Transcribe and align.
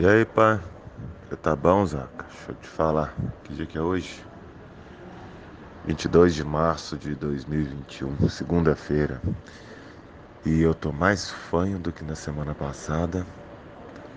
E 0.00 0.06
aí, 0.06 0.24
pai? 0.24 0.60
Tá 1.42 1.56
bom, 1.56 1.84
Zaca? 1.84 2.24
Deixa 2.28 2.52
eu 2.52 2.54
te 2.54 2.68
falar. 2.68 3.12
Que 3.42 3.52
dia 3.52 3.66
que 3.66 3.76
é 3.76 3.80
hoje? 3.80 4.24
22 5.84 6.36
de 6.36 6.44
março 6.44 6.96
de 6.96 7.16
2021, 7.16 8.28
segunda-feira. 8.28 9.20
E 10.46 10.60
eu 10.60 10.72
tô 10.72 10.92
mais 10.92 11.28
fanho 11.28 11.80
do 11.80 11.92
que 11.92 12.04
na 12.04 12.14
semana 12.14 12.54
passada, 12.54 13.26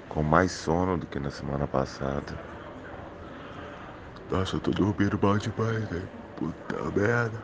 com 0.08 0.22
mais 0.22 0.52
sono 0.52 1.00
do 1.00 1.08
que 1.08 1.20
na 1.20 1.32
semana 1.32 1.66
passada. 1.66 2.40
Nossa, 4.30 4.58
eu 4.58 4.60
tô 4.60 4.70
dormindo 4.70 5.18
mal 5.20 5.40
demais, 5.40 5.84
velho. 5.90 6.08
Puta 6.36 6.92
merda. 6.92 7.42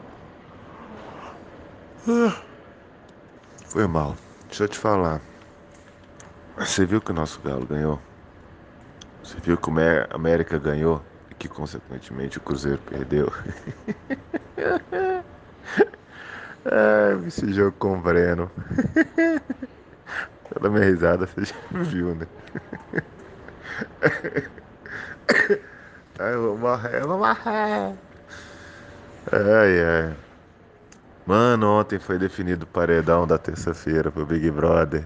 Ah. 2.07 2.39
Foi 3.65 3.87
mal. 3.87 4.15
Deixa 4.47 4.65
eu 4.65 4.67
te 4.67 4.77
falar. 4.77 5.21
Você 6.55 6.85
viu 6.85 7.01
que 7.01 7.09
o 7.09 7.15
nosso 7.15 7.41
galo 7.41 7.65
ganhou? 7.65 7.99
Você 9.27 9.41
viu 9.41 9.57
que 9.57 9.69
o 9.69 9.73
América 10.09 10.57
ganhou 10.57 11.01
e 11.29 11.35
que, 11.35 11.49
consequentemente, 11.49 12.37
o 12.37 12.41
Cruzeiro 12.41 12.79
perdeu? 12.89 13.29
Ai, 16.63 17.27
esse 17.27 17.51
jogo 17.51 17.75
com 17.77 17.97
o 17.97 18.01
Breno. 18.01 18.49
Pela 20.49 20.69
minha 20.69 20.85
risada, 20.85 21.27
você 21.27 21.43
já 21.43 21.55
viu, 21.83 22.15
né? 22.15 22.25
Ai, 26.19 26.33
eu 26.33 26.41
vou 26.43 26.57
morrer, 26.57 27.01
eu 27.01 27.07
vou 27.09 27.17
morrer. 27.17 27.95
Ai, 29.29 29.83
ai. 29.83 30.15
Mano, 31.25 31.81
ontem 31.81 31.99
foi 31.99 32.17
definido 32.17 32.63
o 32.63 32.67
paredão 32.67 33.27
da 33.27 33.37
terça-feira 33.37 34.09
pro 34.09 34.25
Big 34.25 34.49
Brother. 34.51 35.03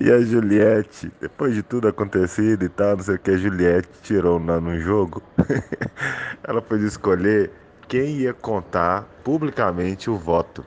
E 0.00 0.10
a 0.10 0.20
Juliette, 0.20 1.12
depois 1.20 1.54
de 1.54 1.62
tudo 1.62 1.88
acontecido 1.88 2.64
e 2.64 2.68
tal, 2.68 2.96
não 2.96 3.04
sei 3.04 3.16
o 3.16 3.18
que, 3.18 3.30
a 3.30 3.36
Juliette 3.36 3.88
tirou 4.02 4.38
no 4.38 4.80
jogo. 4.80 5.22
ela 6.42 6.62
pôde 6.62 6.86
escolher 6.86 7.50
quem 7.88 8.16
ia 8.16 8.32
contar 8.32 9.04
publicamente 9.22 10.10
o 10.10 10.16
voto. 10.16 10.64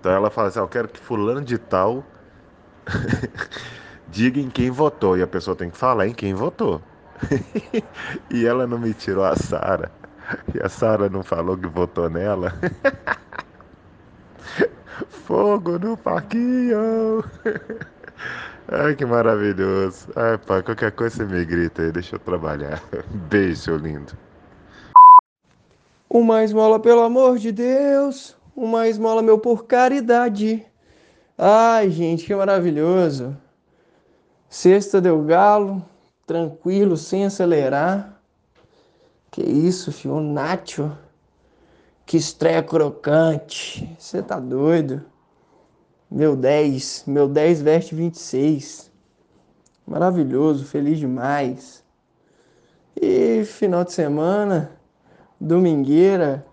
Então 0.00 0.12
ela 0.12 0.30
fala 0.30 0.48
assim: 0.48 0.58
ah, 0.58 0.62
Eu 0.62 0.68
quero 0.68 0.88
que 0.88 1.00
Fulano 1.00 1.42
de 1.42 1.58
Tal 1.58 2.04
diga 4.08 4.40
em 4.40 4.50
quem 4.50 4.70
votou. 4.70 5.16
E 5.16 5.22
a 5.22 5.26
pessoa 5.26 5.56
tem 5.56 5.70
que 5.70 5.78
falar 5.78 6.06
em 6.06 6.12
quem 6.14 6.34
votou. 6.34 6.82
e 8.30 8.44
ela 8.44 8.66
não 8.66 8.78
me 8.78 8.92
tirou 8.92 9.24
a 9.24 9.36
Sara. 9.36 9.90
E 10.54 10.60
a 10.60 10.68
Sara 10.68 11.08
não 11.08 11.22
falou 11.22 11.56
que 11.56 11.66
votou 11.66 12.10
nela. 12.10 12.52
Fogo 15.08 15.78
no 15.78 15.96
parquinho! 15.96 17.24
Ai, 18.68 18.96
que 18.96 19.06
maravilhoso. 19.06 20.08
Ai, 20.16 20.36
pai, 20.38 20.60
qualquer 20.60 20.90
coisa 20.90 21.16
você 21.16 21.24
me 21.24 21.44
grita 21.44 21.82
aí, 21.82 21.92
deixa 21.92 22.16
eu 22.16 22.20
trabalhar. 22.20 22.82
Beijo, 23.30 23.60
seu 23.60 23.76
lindo. 23.76 24.12
Uma 26.10 26.42
esmola, 26.42 26.80
pelo 26.80 27.02
amor 27.02 27.38
de 27.38 27.52
Deus. 27.52 28.36
Uma 28.56 28.88
esmola, 28.88 29.22
meu, 29.22 29.38
por 29.38 29.66
caridade. 29.66 30.66
Ai, 31.38 31.90
gente, 31.90 32.26
que 32.26 32.34
maravilhoso. 32.34 33.36
Sexta 34.48 35.00
deu 35.00 35.22
galo, 35.22 35.84
tranquilo, 36.26 36.96
sem 36.96 37.24
acelerar. 37.24 38.20
Que 39.30 39.42
isso, 39.42 39.92
filho, 39.92 40.20
Nacho. 40.20 40.90
Que 42.04 42.16
estreia 42.16 42.62
crocante. 42.62 43.96
Você 43.98 44.22
tá 44.22 44.40
doido? 44.40 45.04
Meu 46.10 46.36
10, 46.36 47.04
meu 47.06 47.28
10 47.28 47.62
veste 47.62 47.94
26. 47.94 48.92
Maravilhoso, 49.86 50.64
feliz 50.64 50.98
demais. 50.98 51.84
E 52.94 53.44
final 53.44 53.84
de 53.84 53.92
semana, 53.92 54.70
domingueira, 55.40 56.46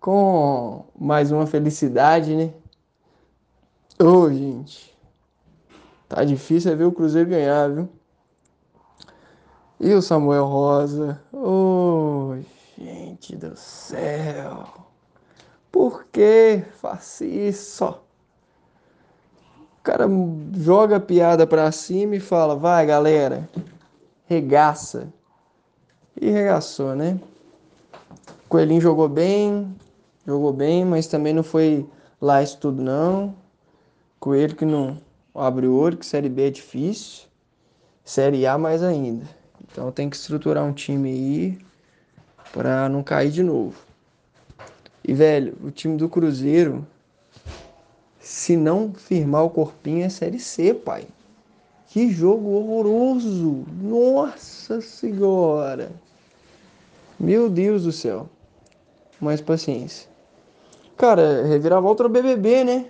com 0.00 0.84
mais 0.98 1.30
uma 1.30 1.46
felicidade, 1.46 2.34
né? 2.34 2.52
Ô, 4.00 4.04
oh, 4.04 4.30
gente, 4.30 4.98
tá 6.08 6.24
difícil 6.24 6.72
é 6.72 6.74
ver 6.74 6.84
o 6.84 6.92
Cruzeiro 6.92 7.30
ganhar, 7.30 7.70
viu? 7.70 7.88
E 9.78 9.94
o 9.94 10.02
Samuel 10.02 10.44
Rosa? 10.44 11.22
Ô, 11.32 12.34
oh, 12.34 12.36
gente 12.76 13.36
do 13.36 13.56
céu. 13.56 14.66
Por 15.70 16.04
que 16.06 16.64
faça 16.80 17.24
isso? 17.24 17.94
O 19.82 19.84
cara 19.84 20.06
joga 20.58 20.98
a 20.98 21.00
piada 21.00 21.44
pra 21.44 21.72
cima 21.72 22.14
e 22.14 22.20
fala: 22.20 22.54
vai 22.54 22.86
galera, 22.86 23.48
regaça. 24.26 25.12
E 26.20 26.30
regaçou, 26.30 26.94
né? 26.94 27.18
Coelhinho 28.48 28.80
jogou 28.80 29.08
bem, 29.08 29.74
jogou 30.24 30.52
bem, 30.52 30.84
mas 30.84 31.08
também 31.08 31.34
não 31.34 31.42
foi 31.42 31.84
lá 32.20 32.40
isso 32.40 32.58
tudo 32.58 32.80
não. 32.80 33.34
Coelho 34.20 34.54
que 34.54 34.64
não 34.64 34.98
abre 35.34 35.66
o 35.66 35.74
olho, 35.74 35.96
que 35.96 36.06
Série 36.06 36.28
B 36.28 36.46
é 36.46 36.50
difícil. 36.50 37.24
Série 38.04 38.46
A 38.46 38.56
mais 38.56 38.84
ainda. 38.84 39.24
Então 39.64 39.90
tem 39.90 40.08
que 40.08 40.14
estruturar 40.14 40.62
um 40.62 40.72
time 40.72 41.10
aí 41.10 41.58
para 42.52 42.88
não 42.88 43.02
cair 43.02 43.32
de 43.32 43.42
novo. 43.42 43.80
E 45.02 45.12
velho, 45.12 45.58
o 45.64 45.72
time 45.72 45.96
do 45.96 46.08
Cruzeiro 46.08 46.86
se 48.22 48.56
não 48.56 48.94
firmar 48.94 49.44
o 49.44 49.50
corpinho 49.50 50.04
é 50.04 50.08
Série 50.08 50.38
C, 50.38 50.72
pai. 50.72 51.04
Que 51.88 52.08
jogo 52.08 52.50
horroroso! 52.50 53.64
Nossa 53.82 54.80
Senhora! 54.80 55.90
Meu 57.18 57.50
Deus 57.50 57.82
do 57.82 57.90
céu. 57.90 58.28
Mais 59.20 59.40
paciência. 59.40 60.08
Cara, 60.96 61.44
reviravolta 61.44 62.04
no 62.04 62.08
BBB, 62.08 62.64
né? 62.64 62.86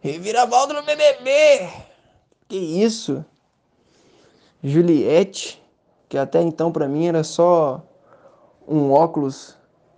Reviravolta 0.00 0.72
no 0.72 0.82
BBB! 0.82 1.68
Que 2.48 2.56
isso? 2.56 3.24
Juliette, 4.62 5.62
que 6.08 6.16
até 6.16 6.40
então 6.40 6.72
para 6.72 6.88
mim 6.88 7.06
era 7.06 7.22
só 7.22 7.82
um 8.66 8.90
óculos 8.90 9.56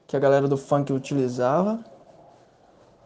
que 0.08 0.16
a 0.16 0.20
galera 0.20 0.48
do 0.48 0.56
funk 0.56 0.92
utilizava 0.92 1.84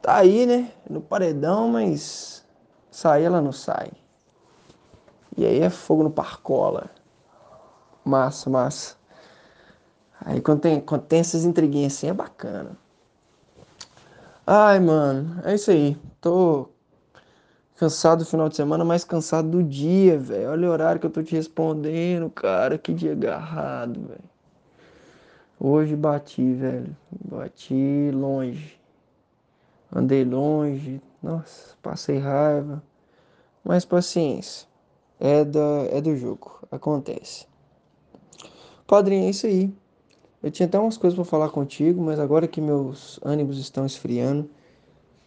tá 0.03 0.17
aí, 0.17 0.47
né? 0.47 0.73
No 0.89 1.01
paredão, 1.01 1.69
mas 1.69 2.47
sair 2.91 3.25
ela 3.25 3.41
não 3.41 3.53
sai. 3.53 3.91
E 5.37 5.47
aí 5.47 5.61
é 5.61 5.71
fogo 5.71 6.03
no 6.03 6.11
parcola. 6.11 6.91
Massa, 8.05 8.51
massa. 8.51 8.97
Aí 10.23 10.41
quando 10.41 10.61
tem, 10.61 10.81
quando 10.81 11.03
tem 11.03 11.21
essas 11.21 11.45
intriguinhas 11.45 11.95
assim 11.95 12.09
é 12.09 12.13
bacana. 12.13 12.77
Ai, 14.47 14.81
mano, 14.81 15.41
é 15.45 15.55
isso 15.55 15.71
aí. 15.71 15.97
Tô 16.21 16.69
cansado 17.77 18.25
do 18.25 18.29
final 18.29 18.49
de 18.49 18.57
semana, 18.57 18.85
mais 18.85 19.05
cansado 19.05 19.49
do 19.49 19.63
dia, 19.63 20.19
velho. 20.19 20.51
Olha 20.51 20.69
o 20.69 20.73
horário 20.73 21.01
que 21.01 21.07
eu 21.07 21.11
tô 21.11 21.23
te 21.23 21.35
respondendo, 21.35 22.29
cara. 22.29 22.77
Que 22.77 22.93
dia 22.93 23.13
agarrado, 23.13 24.01
velho. 24.01 24.31
Hoje 25.59 25.95
bati, 25.95 26.53
velho. 26.53 26.97
Bati 27.11 28.11
longe. 28.13 28.80
Andei 29.95 30.25
longe, 30.25 31.01
nossa, 31.23 31.75
passei 31.83 32.19
raiva. 32.19 32.83
Mas 33.65 33.85
paciência. 33.85 34.69
É, 35.19 35.45
da, 35.45 35.87
é 35.91 36.01
do 36.01 36.17
jogo. 36.17 36.61
Acontece. 36.71 37.47
Padrinho, 38.87 39.27
é 39.27 39.31
isso 39.31 39.47
aí. 39.47 39.73
Eu 40.43 40.51
tinha 40.51 40.67
até 40.67 40.79
umas 40.79 40.97
coisas 40.97 41.15
para 41.15 41.25
falar 41.25 41.51
contigo, 41.51 42.03
mas 42.03 42.19
agora 42.19 42.49
que 42.49 42.61
meus 42.61 43.21
ânimos 43.23 43.59
estão 43.59 43.85
esfriando, 43.85 44.49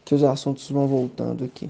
que 0.03 0.15
os 0.15 0.23
assuntos 0.23 0.69
vão 0.71 0.87
voltando 0.87 1.43
aqui. 1.43 1.69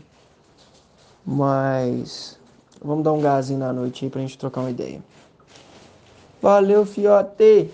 Mas 1.25 2.39
vamos 2.81 3.03
dar 3.03 3.11
um 3.11 3.22
gazinho 3.22 3.59
na 3.59 3.73
noite 3.73 4.05
aí 4.05 4.11
pra 4.11 4.22
gente 4.22 4.37
trocar 4.37 4.61
uma 4.61 4.72
ideia. 4.72 5.03
Valeu, 6.41 6.85
fiote! 6.85 7.69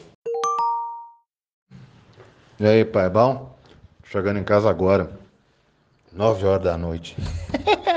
E 2.60 2.66
aí, 2.66 2.84
pai, 2.84 3.10
bom? 3.10 3.59
Chegando 4.12 4.40
em 4.40 4.44
casa 4.44 4.68
agora. 4.68 5.12
9 6.12 6.44
horas 6.44 6.64
da 6.64 6.76
noite. 6.76 7.16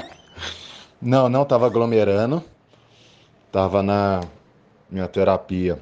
não, 1.01 1.27
não 1.27 1.43
tava 1.43 1.65
aglomerando. 1.67 2.45
Tava 3.51 3.83
na 3.83 4.21
minha 4.91 5.09
terapia 5.09 5.79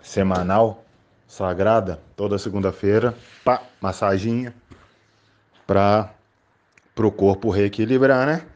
semanal, 0.00 0.84
sagrada, 1.26 1.98
toda 2.14 2.38
segunda-feira. 2.38 3.16
Pá, 3.44 3.62
massaginha. 3.80 4.54
Pra 5.66 6.10
pro 6.94 7.10
corpo 7.10 7.50
reequilibrar, 7.50 8.24
né? 8.24 8.46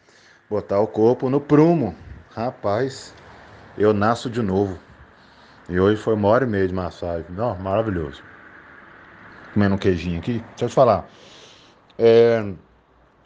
Botar 0.48 0.78
o 0.78 0.86
corpo 0.86 1.28
no 1.28 1.40
prumo. 1.40 1.96
Rapaz, 2.32 3.12
eu 3.76 3.92
nasço 3.92 4.30
de 4.30 4.40
novo. 4.40 4.78
E 5.68 5.80
hoje 5.80 6.00
foi 6.00 6.14
uma 6.14 6.28
hora 6.28 6.44
e 6.44 6.48
meia 6.48 6.68
de 6.68 6.74
massagem. 6.74 7.26
Não, 7.30 7.56
maravilhoso 7.58 8.22
comendo 9.56 9.74
um 9.74 9.78
queijinho 9.78 10.18
aqui. 10.18 10.44
Deixa 10.50 10.66
eu 10.66 10.68
te 10.68 10.74
falar. 10.74 11.08
É, 11.98 12.52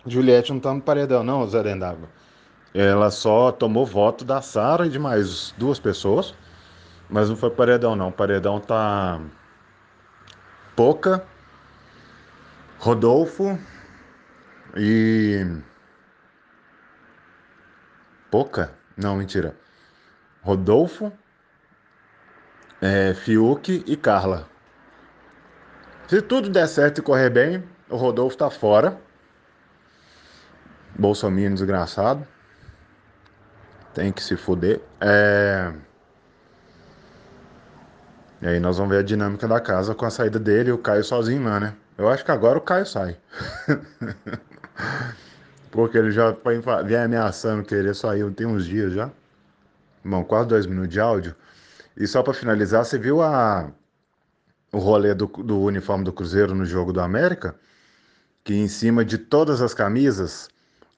Juliette 0.06 0.52
não 0.52 0.60
tá 0.60 0.72
no 0.72 0.80
paredão, 0.80 1.24
não, 1.24 1.44
Zé 1.48 1.60
d'Água. 1.60 2.08
ela 2.72 3.10
só 3.10 3.50
tomou 3.50 3.84
voto 3.84 4.24
da 4.24 4.40
Sara 4.40 4.86
e 4.86 4.88
de 4.88 4.98
mais 4.98 5.52
duas 5.58 5.80
pessoas, 5.80 6.32
mas 7.08 7.28
não 7.28 7.36
foi 7.36 7.50
paredão 7.50 7.96
não. 7.96 8.10
O 8.10 8.12
paredão 8.12 8.60
tá 8.60 9.20
Poca, 10.76 11.26
Rodolfo 12.78 13.58
e 14.76 15.44
Poca? 18.30 18.72
Não, 18.96 19.16
mentira. 19.16 19.56
Rodolfo, 20.42 21.12
é, 22.80 23.14
Fiuk 23.14 23.82
e 23.84 23.96
Carla. 23.96 24.49
Se 26.10 26.20
tudo 26.20 26.50
der 26.50 26.66
certo 26.66 26.98
e 26.98 27.02
correr 27.02 27.30
bem, 27.30 27.62
o 27.88 27.94
Rodolfo 27.94 28.36
tá 28.36 28.50
fora. 28.50 28.98
Bolsonaro 30.98 31.54
desgraçado. 31.54 32.26
Tem 33.94 34.10
que 34.10 34.20
se 34.20 34.36
fuder. 34.36 34.80
É... 35.00 35.72
E 38.42 38.46
aí 38.48 38.58
nós 38.58 38.78
vamos 38.78 38.92
ver 38.92 38.98
a 38.98 39.04
dinâmica 39.04 39.46
da 39.46 39.60
casa 39.60 39.94
com 39.94 40.04
a 40.04 40.10
saída 40.10 40.40
dele 40.40 40.70
e 40.70 40.72
o 40.72 40.78
Caio 40.78 41.04
sozinho 41.04 41.44
lá, 41.44 41.60
né? 41.60 41.76
Eu 41.96 42.08
acho 42.08 42.24
que 42.24 42.32
agora 42.32 42.58
o 42.58 42.60
Caio 42.60 42.86
sai. 42.86 43.16
Porque 45.70 45.96
ele 45.96 46.10
já 46.10 46.36
vem 46.84 46.98
ameaçando 46.98 47.62
querer 47.62 47.94
sair 47.94 48.28
tem 48.32 48.48
uns 48.48 48.66
dias 48.66 48.94
já. 48.94 49.12
Bom, 50.04 50.24
quase 50.24 50.48
dois 50.48 50.66
minutos 50.66 50.90
de 50.90 50.98
áudio. 50.98 51.36
E 51.96 52.04
só 52.04 52.20
para 52.20 52.34
finalizar, 52.34 52.84
você 52.84 52.98
viu 52.98 53.22
a, 53.22 53.70
o 54.72 54.78
rolê 54.78 55.14
do, 55.14 55.26
do 55.26 55.60
uniforme 55.60 56.04
do 56.04 56.12
Cruzeiro 56.12 56.54
no 56.54 56.64
jogo 56.64 56.92
do 56.92 57.00
América? 57.00 57.54
Que 58.44 58.54
em 58.54 58.68
cima 58.68 59.04
de 59.04 59.18
todas 59.18 59.60
as 59.60 59.74
camisas, 59.74 60.48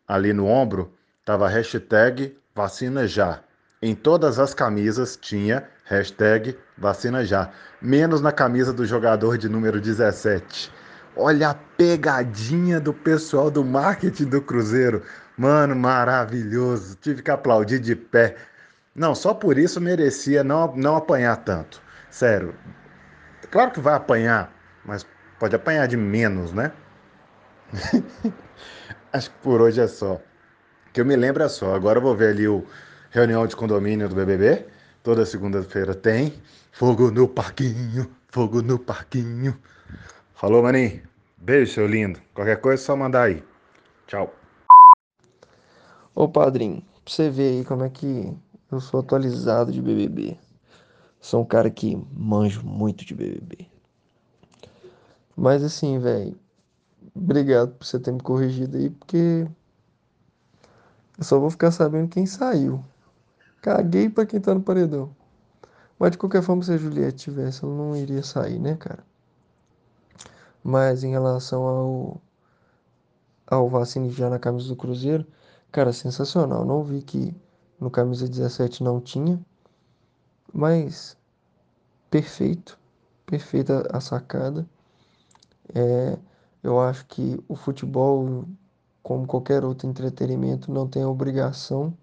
ali 0.06 0.32
no 0.32 0.46
ombro, 0.46 0.92
tava 1.24 1.48
hashtag 1.48 2.36
vacina 2.54 3.06
já. 3.06 3.40
Em 3.80 3.94
todas 3.94 4.38
as 4.38 4.54
camisas 4.54 5.16
tinha 5.16 5.68
hashtag 5.84 6.56
vacina 6.78 7.24
já. 7.24 7.50
Menos 7.80 8.20
na 8.20 8.30
camisa 8.30 8.72
do 8.72 8.86
jogador 8.86 9.36
de 9.36 9.48
número 9.48 9.80
17. 9.80 10.70
Olha 11.16 11.50
a 11.50 11.54
pegadinha 11.54 12.80
do 12.80 12.94
pessoal 12.94 13.50
do 13.50 13.64
marketing 13.64 14.26
do 14.26 14.40
Cruzeiro. 14.40 15.02
Mano, 15.36 15.74
maravilhoso. 15.74 16.96
Tive 17.00 17.22
que 17.22 17.30
aplaudir 17.30 17.80
de 17.80 17.96
pé. 17.96 18.36
Não, 18.94 19.14
só 19.14 19.34
por 19.34 19.58
isso 19.58 19.80
merecia 19.80 20.44
não, 20.44 20.74
não 20.76 20.96
apanhar 20.96 21.36
tanto. 21.38 21.82
Sério. 22.10 22.54
Claro 23.52 23.70
que 23.70 23.80
vai 23.80 23.92
apanhar, 23.92 24.50
mas 24.82 25.06
pode 25.38 25.54
apanhar 25.54 25.86
de 25.86 25.94
menos, 25.94 26.54
né? 26.54 26.72
Acho 29.12 29.30
que 29.30 29.36
por 29.42 29.60
hoje 29.60 29.78
é 29.78 29.86
só. 29.86 30.18
Que 30.90 31.02
eu 31.02 31.04
me 31.04 31.14
lembro 31.14 31.42
é 31.42 31.48
só. 31.50 31.74
Agora 31.74 31.98
eu 31.98 32.02
vou 32.02 32.16
ver 32.16 32.30
ali 32.30 32.48
o 32.48 32.66
reunião 33.10 33.46
de 33.46 33.54
condomínio 33.54 34.08
do 34.08 34.14
BBB. 34.14 34.66
Toda 35.02 35.26
segunda-feira 35.26 35.94
tem. 35.94 36.32
Fogo 36.72 37.10
no 37.10 37.28
parquinho, 37.28 38.10
fogo 38.28 38.62
no 38.62 38.78
parquinho. 38.78 39.54
Falou, 40.32 40.62
maninho. 40.62 41.02
Beijo, 41.36 41.74
seu 41.74 41.86
lindo. 41.86 42.18
Qualquer 42.32 42.58
coisa 42.58 42.82
é 42.82 42.86
só 42.86 42.96
mandar 42.96 43.24
aí. 43.24 43.44
Tchau. 44.06 44.34
Ô, 46.14 46.26
padrinho, 46.26 46.82
pra 47.04 47.12
você 47.12 47.28
ver 47.28 47.58
aí 47.58 47.64
como 47.66 47.84
é 47.84 47.90
que 47.90 48.34
eu 48.70 48.80
sou 48.80 49.00
atualizado 49.00 49.70
de 49.70 49.82
BBB. 49.82 50.38
Sou 51.22 51.40
um 51.40 51.44
cara 51.44 51.70
que 51.70 51.96
manjo 52.12 52.66
muito 52.66 53.04
de 53.04 53.14
BBB. 53.14 53.68
Mas 55.36 55.62
assim, 55.62 56.00
velho, 56.00 56.36
obrigado 57.14 57.74
por 57.74 57.86
você 57.86 58.00
ter 58.00 58.10
me 58.10 58.20
corrigido 58.20 58.76
aí, 58.76 58.90
porque 58.90 59.46
eu 61.16 61.24
só 61.24 61.38
vou 61.38 61.48
ficar 61.48 61.70
sabendo 61.70 62.08
quem 62.08 62.26
saiu. 62.26 62.84
Caguei 63.62 64.10
pra 64.10 64.26
quem 64.26 64.40
tá 64.40 64.52
no 64.52 64.60
paredão. 64.60 65.14
Mas 65.96 66.10
de 66.10 66.18
qualquer 66.18 66.42
forma, 66.42 66.64
se 66.64 66.72
a 66.72 66.76
Juliette 66.76 67.30
tivesse, 67.30 67.64
ela 67.64 67.72
não 67.72 67.96
iria 67.96 68.24
sair, 68.24 68.58
né, 68.58 68.74
cara? 68.74 69.04
Mas 70.62 71.04
em 71.04 71.10
relação 71.12 71.62
ao 71.62 72.20
ao 73.46 73.68
vacine 73.68 74.10
já 74.10 74.28
na 74.28 74.40
camisa 74.40 74.66
do 74.66 74.74
Cruzeiro, 74.74 75.24
cara, 75.70 75.92
sensacional. 75.92 76.64
Não 76.64 76.82
vi 76.82 77.00
que 77.00 77.32
no 77.78 77.90
camisa 77.92 78.28
17 78.28 78.82
não 78.82 79.00
tinha, 79.00 79.40
mas 80.52 81.16
perfeito, 82.10 82.78
perfeita 83.26 83.88
a 83.92 84.00
sacada. 84.00 84.66
É, 85.74 86.18
eu 86.62 86.80
acho 86.80 87.06
que 87.06 87.42
o 87.48 87.56
futebol, 87.56 88.44
como 89.02 89.26
qualquer 89.26 89.64
outro 89.64 89.88
entretenimento, 89.88 90.72
não 90.72 90.88
tem 90.88 91.02
a 91.02 91.08
obrigação 91.08 91.96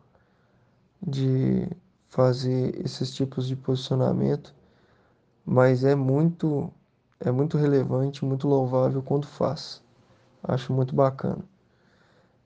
de 1.01 1.67
fazer 2.09 2.79
esses 2.83 3.13
tipos 3.13 3.47
de 3.47 3.55
posicionamento, 3.55 4.53
mas 5.45 5.83
é 5.83 5.95
muito 5.95 6.71
é 7.19 7.31
muito 7.31 7.57
relevante, 7.57 8.23
muito 8.25 8.47
louvável 8.47 9.01
quando 9.03 9.27
faz. 9.27 9.83
Acho 10.43 10.73
muito 10.73 10.95
bacana. 10.95 11.43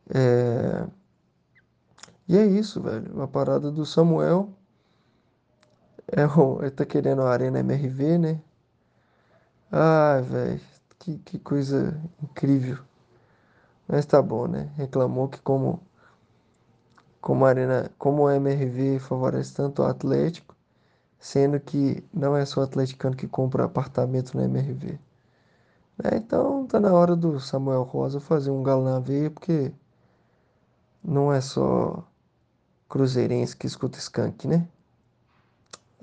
É... 0.09 0.87
E 2.27 2.37
é 2.37 2.45
isso, 2.45 2.81
velho. 2.81 3.21
A 3.21 3.27
parada 3.27 3.71
do 3.71 3.85
Samuel 3.85 4.49
é 6.15 6.61
ele 6.61 6.71
tá 6.71 6.85
querendo 6.85 7.21
a 7.23 7.31
Arena 7.31 7.59
MRV, 7.59 8.17
né? 8.17 8.41
Ai, 9.71 10.21
velho, 10.21 10.61
que, 10.99 11.17
que 11.19 11.39
coisa 11.39 11.99
incrível. 12.21 12.77
Mas 13.87 14.05
tá 14.05 14.21
bom, 14.21 14.47
né? 14.47 14.71
Reclamou 14.77 15.27
que 15.27 15.39
como 15.41 15.81
como 17.21 17.45
a 17.45 17.49
Arena, 17.49 17.89
como 17.97 18.23
o 18.23 18.29
MRV 18.29 18.99
favorece 18.99 19.55
tanto 19.55 19.81
o 19.81 19.85
Atlético, 19.85 20.55
sendo 21.19 21.59
que 21.59 22.03
não 22.13 22.35
é 22.37 22.45
só 22.45 22.61
o 22.61 22.63
atleticano 22.63 23.15
que 23.15 23.27
compra 23.27 23.65
apartamento 23.65 24.35
no 24.37 24.43
MRV. 24.43 24.99
É, 26.03 26.17
então 26.17 26.67
tá 26.67 26.79
na 26.79 26.93
hora 26.93 27.15
do 27.15 27.39
Samuel 27.39 27.83
Rosa 27.83 28.19
fazer 28.19 28.51
um 28.51 28.63
galo 28.63 28.83
na 28.83 28.99
veia, 28.99 29.31
porque 29.31 29.71
não 31.03 31.31
é 31.31 31.39
só 31.41 32.03
cruzeirense 32.89 33.55
que 33.57 33.67
escuta 33.67 33.97
skunk, 33.99 34.47
né? 34.47 34.67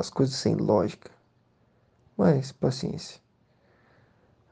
As 0.01 0.09
coisas 0.09 0.35
sem 0.35 0.55
lógica. 0.55 1.11
Mas 2.17 2.53
paciência. 2.53 3.21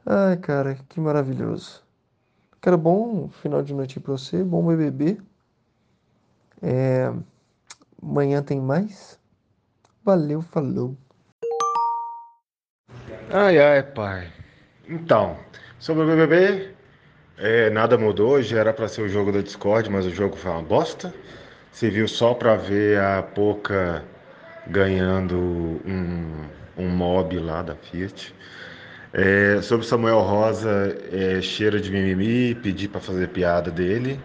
Ai, 0.04 0.36
cara, 0.36 0.74
que 0.90 1.00
maravilhoso. 1.00 1.82
Quero 2.60 2.76
bom 2.76 3.30
final 3.30 3.62
de 3.62 3.72
noite 3.72 3.98
pra 3.98 4.12
você, 4.12 4.44
bom 4.44 4.66
BBB. 4.66 5.18
É... 6.60 7.10
Amanhã 8.02 8.42
tem 8.42 8.60
mais. 8.60 9.18
Valeu, 10.04 10.42
falou. 10.42 10.94
Ai, 13.32 13.58
ai, 13.58 13.82
pai. 13.82 14.30
Então, 14.86 15.38
sobre 15.78 16.04
o 16.04 16.06
BBB, 16.06 16.74
é, 17.38 17.70
nada 17.70 17.96
mudou. 17.96 18.32
Hoje 18.32 18.54
era 18.54 18.74
para 18.74 18.86
ser 18.86 19.00
o 19.00 19.08
jogo 19.08 19.32
da 19.32 19.40
Discord, 19.40 19.88
mas 19.88 20.04
o 20.04 20.10
jogo 20.10 20.36
foi 20.36 20.50
uma 20.50 20.62
bosta. 20.62 21.14
Você 21.72 21.88
viu 21.88 22.06
só 22.06 22.34
para 22.34 22.54
ver 22.54 23.00
a 23.00 23.22
Poca 23.22 24.04
ganhando 24.68 25.36
um, 25.36 26.44
um 26.76 26.88
mob 26.88 27.38
lá 27.38 27.62
da 27.62 27.74
Fiat. 27.74 28.34
É, 29.12 29.60
sobre 29.62 29.86
Samuel 29.86 30.20
Rosa, 30.20 30.96
é, 31.10 31.40
cheiro 31.40 31.80
de 31.80 31.90
mimimi, 31.90 32.54
pedi 32.54 32.86
para 32.86 33.00
fazer 33.00 33.28
piada 33.28 33.70
dele 33.70 34.20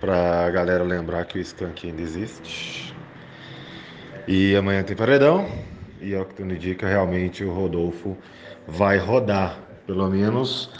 pra 0.00 0.50
galera 0.50 0.84
lembrar 0.84 1.24
que 1.24 1.38
o 1.38 1.40
skunk 1.40 1.88
ainda 1.88 2.02
existe. 2.02 2.94
E 4.26 4.54
amanhã 4.56 4.82
tem 4.82 4.96
paredão. 4.96 5.46
E 6.00 6.12
é 6.12 6.20
o 6.20 6.26
que 6.26 6.34
tudo 6.34 6.52
indica, 6.52 6.86
realmente 6.86 7.42
o 7.44 7.52
Rodolfo 7.52 8.16
vai 8.66 8.98
rodar. 8.98 9.58
Pelo 9.86 10.10
menos 10.10 10.70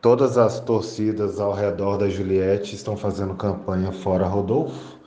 todas 0.00 0.38
as 0.38 0.60
torcidas 0.60 1.40
ao 1.40 1.52
redor 1.52 1.96
da 1.96 2.08
Juliette 2.08 2.74
estão 2.74 2.96
fazendo 2.96 3.34
campanha 3.34 3.90
fora 3.90 4.26
Rodolfo. 4.26 4.98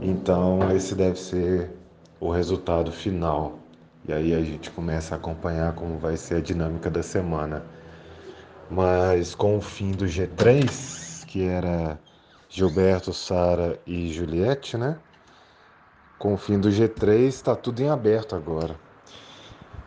Então 0.00 0.74
esse 0.74 0.94
deve 0.94 1.18
ser 1.18 1.70
o 2.20 2.30
resultado 2.30 2.90
final. 2.90 3.58
E 4.06 4.12
aí 4.12 4.34
a 4.34 4.42
gente 4.42 4.70
começa 4.70 5.14
a 5.14 5.18
acompanhar 5.18 5.74
como 5.74 5.98
vai 5.98 6.16
ser 6.16 6.36
a 6.36 6.40
dinâmica 6.40 6.90
da 6.90 7.02
semana. 7.02 7.64
Mas 8.70 9.34
com 9.34 9.56
o 9.56 9.60
fim 9.60 9.92
do 9.92 10.06
G3, 10.06 11.24
que 11.26 11.44
era 11.44 11.98
Gilberto, 12.48 13.12
Sara 13.12 13.78
e 13.86 14.12
Juliette, 14.12 14.76
né? 14.76 14.98
Com 16.18 16.34
o 16.34 16.36
fim 16.36 16.58
do 16.58 16.68
G3, 16.68 17.26
está 17.26 17.54
tudo 17.54 17.80
em 17.80 17.88
aberto 17.88 18.34
agora. 18.34 18.76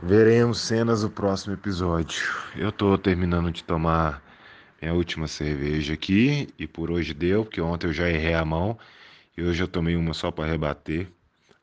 Veremos 0.01 0.59
cenas 0.59 1.01
do 1.01 1.09
próximo 1.09 1.53
episódio. 1.53 2.23
Eu 2.55 2.69
estou 2.69 2.97
terminando 2.97 3.51
de 3.51 3.63
tomar 3.63 4.23
minha 4.81 4.93
última 4.93 5.27
cerveja 5.27 5.93
aqui 5.93 6.49
e 6.57 6.65
por 6.65 6.89
hoje 6.89 7.13
deu, 7.13 7.43
porque 7.43 7.61
ontem 7.61 7.87
eu 7.87 7.93
já 7.93 8.09
errei 8.09 8.33
a 8.33 8.43
mão 8.43 8.77
e 9.37 9.43
hoje 9.43 9.61
eu 9.61 9.67
tomei 9.67 9.95
uma 9.95 10.13
só 10.13 10.31
para 10.31 10.49
rebater. 10.49 11.07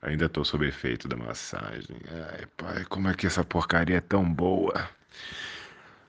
Ainda 0.00 0.26
estou 0.26 0.44
sob 0.44 0.66
efeito 0.66 1.08
da 1.08 1.16
massagem. 1.16 1.96
Ai, 2.32 2.46
pai, 2.56 2.84
como 2.84 3.08
é 3.08 3.14
que 3.14 3.26
essa 3.26 3.44
porcaria 3.44 3.96
é 3.96 4.00
tão 4.00 4.24
boa? 4.24 4.88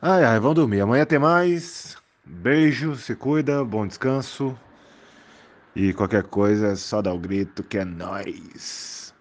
Ai, 0.02 0.24
ai, 0.24 0.40
vamos 0.40 0.56
dormir. 0.56 0.82
Amanhã 0.82 1.06
tem 1.06 1.18
mais. 1.20 1.98
Beijo, 2.24 2.96
se 2.96 3.16
cuida, 3.16 3.66
bom 3.66 3.88
descanso. 3.88 4.58
E 5.76 5.94
qualquer 5.94 6.24
coisa 6.24 6.68
é 6.70 6.76
só 6.76 7.02
dar 7.02 7.14
o 7.14 7.20
grito 7.20 7.64
que 7.64 7.80
é 7.80 7.86
nós. 7.86 9.14